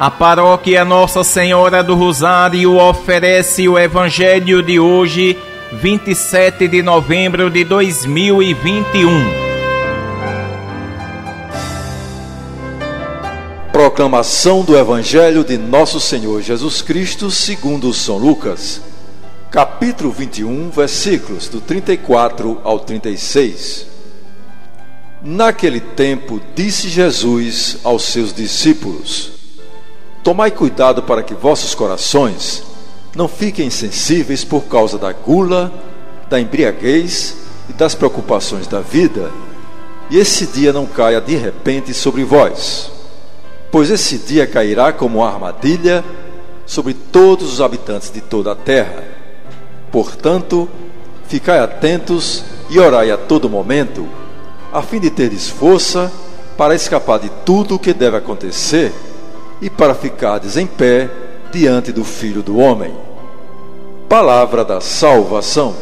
A 0.00 0.12
paróquia 0.12 0.84
Nossa 0.84 1.24
Senhora 1.24 1.82
do 1.82 1.96
Rosário 1.96 2.76
oferece 2.76 3.68
o 3.68 3.76
Evangelho 3.76 4.62
de 4.62 4.78
hoje, 4.78 5.36
27 5.72 6.68
de 6.68 6.82
novembro 6.82 7.50
de 7.50 7.64
2021. 7.64 9.08
Proclamação 13.72 14.62
do 14.62 14.78
Evangelho 14.78 15.42
de 15.42 15.58
Nosso 15.58 15.98
Senhor 15.98 16.42
Jesus 16.42 16.80
Cristo, 16.80 17.28
segundo 17.28 17.92
São 17.92 18.18
Lucas, 18.18 18.80
capítulo 19.50 20.12
21, 20.12 20.70
versículos 20.70 21.48
do 21.48 21.60
34 21.60 22.60
ao 22.62 22.78
36. 22.78 23.88
Naquele 25.24 25.80
tempo, 25.80 26.40
disse 26.54 26.88
Jesus 26.88 27.78
aos 27.82 28.04
seus 28.04 28.32
discípulos: 28.32 29.37
Tomai 30.28 30.50
cuidado 30.50 31.02
para 31.02 31.22
que 31.22 31.32
vossos 31.32 31.74
corações 31.74 32.62
não 33.16 33.26
fiquem 33.26 33.68
insensíveis 33.68 34.44
por 34.44 34.64
causa 34.64 34.98
da 34.98 35.10
gula, 35.10 35.72
da 36.28 36.38
embriaguez 36.38 37.34
e 37.66 37.72
das 37.72 37.94
preocupações 37.94 38.66
da 38.66 38.80
vida, 38.80 39.30
e 40.10 40.18
esse 40.18 40.46
dia 40.46 40.70
não 40.70 40.84
caia 40.84 41.18
de 41.18 41.34
repente 41.34 41.94
sobre 41.94 42.24
vós, 42.24 42.90
pois 43.72 43.90
esse 43.90 44.18
dia 44.18 44.46
cairá 44.46 44.92
como 44.92 45.20
uma 45.20 45.32
armadilha 45.32 46.04
sobre 46.66 46.92
todos 46.92 47.50
os 47.50 47.62
habitantes 47.62 48.10
de 48.10 48.20
toda 48.20 48.52
a 48.52 48.54
terra. 48.54 49.02
Portanto, 49.90 50.68
ficai 51.26 51.58
atentos 51.58 52.44
e 52.68 52.78
orai 52.78 53.10
a 53.10 53.16
todo 53.16 53.48
momento, 53.48 54.06
a 54.74 54.82
fim 54.82 55.00
de 55.00 55.08
teres 55.08 55.48
força 55.48 56.12
para 56.54 56.74
escapar 56.74 57.18
de 57.18 57.30
tudo 57.46 57.76
o 57.76 57.78
que 57.78 57.94
deve 57.94 58.18
acontecer 58.18 58.92
e 59.60 59.68
para 59.68 59.94
ficardes 59.94 60.56
em 60.56 60.66
pé 60.66 61.10
diante 61.52 61.92
do 61.92 62.04
Filho 62.04 62.42
do 62.42 62.58
Homem. 62.58 62.94
Palavra 64.08 64.64
da 64.64 64.80
salvação. 64.80 65.74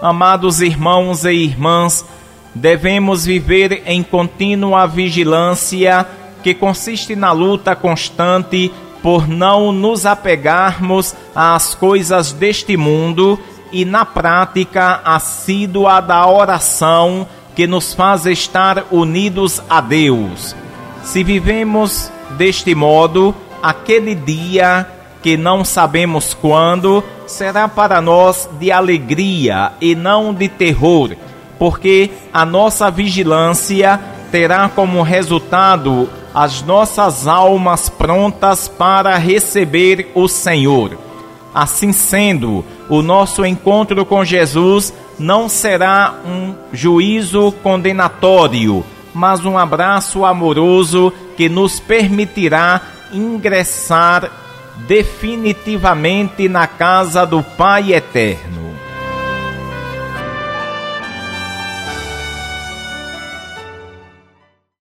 Amados 0.00 0.60
irmãos 0.60 1.24
e 1.24 1.32
irmãs, 1.32 2.04
devemos 2.52 3.24
viver 3.24 3.84
em 3.86 4.02
contínua 4.02 4.84
vigilância, 4.84 6.04
que 6.42 6.52
consiste 6.52 7.14
na 7.14 7.30
luta 7.30 7.76
constante 7.76 8.72
por 9.00 9.28
não 9.28 9.70
nos 9.70 10.04
apegarmos 10.04 11.14
às 11.34 11.76
coisas 11.76 12.32
deste 12.32 12.76
mundo 12.76 13.38
e 13.72 13.84
na 13.84 14.04
prática 14.04 15.00
assídua 15.04 16.00
da 16.00 16.26
oração 16.26 17.26
que 17.54 17.66
nos 17.66 17.94
faz 17.94 18.26
estar 18.26 18.84
unidos 18.90 19.62
a 19.68 19.80
Deus. 19.80 20.54
Se 21.02 21.24
vivemos 21.24 22.10
deste 22.36 22.74
modo, 22.74 23.34
aquele 23.62 24.14
dia 24.14 24.86
que 25.22 25.36
não 25.36 25.64
sabemos 25.64 26.34
quando 26.34 27.02
será 27.26 27.68
para 27.68 28.00
nós 28.00 28.48
de 28.58 28.72
alegria 28.72 29.72
e 29.80 29.94
não 29.94 30.34
de 30.34 30.48
terror, 30.48 31.14
porque 31.58 32.10
a 32.32 32.44
nossa 32.44 32.90
vigilância 32.90 34.00
terá 34.30 34.68
como 34.68 35.02
resultado 35.02 36.08
as 36.34 36.62
nossas 36.62 37.26
almas 37.26 37.88
prontas 37.88 38.66
para 38.66 39.16
receber 39.16 40.10
o 40.14 40.26
Senhor. 40.26 40.96
Assim 41.54 41.92
sendo, 41.92 42.64
o 42.88 43.02
nosso 43.02 43.44
encontro 43.44 44.04
com 44.06 44.24
Jesus 44.24 44.92
não 45.18 45.48
será 45.48 46.14
um 46.26 46.54
juízo 46.72 47.52
condenatório, 47.62 48.84
mas 49.14 49.44
um 49.44 49.58
abraço 49.58 50.24
amoroso 50.24 51.12
que 51.36 51.48
nos 51.48 51.78
permitirá 51.78 52.80
ingressar 53.12 54.30
definitivamente 54.86 56.48
na 56.48 56.66
casa 56.66 57.26
do 57.26 57.42
Pai 57.42 57.92
Eterno. 57.92 58.61